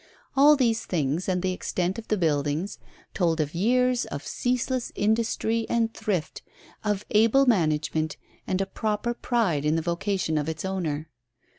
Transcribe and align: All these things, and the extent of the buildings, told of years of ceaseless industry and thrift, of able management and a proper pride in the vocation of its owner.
All 0.35 0.55
these 0.55 0.83
things, 0.87 1.29
and 1.29 1.43
the 1.43 1.53
extent 1.53 1.99
of 1.99 2.07
the 2.07 2.17
buildings, 2.17 2.79
told 3.13 3.39
of 3.39 3.53
years 3.53 4.05
of 4.05 4.25
ceaseless 4.25 4.91
industry 4.95 5.67
and 5.69 5.93
thrift, 5.93 6.41
of 6.83 7.05
able 7.11 7.45
management 7.45 8.17
and 8.47 8.61
a 8.61 8.65
proper 8.65 9.13
pride 9.13 9.63
in 9.63 9.75
the 9.75 9.81
vocation 9.83 10.39
of 10.39 10.49
its 10.49 10.65
owner. 10.65 11.07